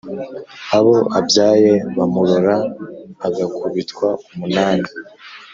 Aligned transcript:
Abo 0.77 0.95
abyaye 1.19 1.73
bamurora, 1.97 2.55
agakubitwa 3.27 4.07
umunani 4.29 4.87